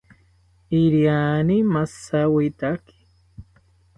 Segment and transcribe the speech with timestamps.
[0.81, 2.95] Iriani majawitaki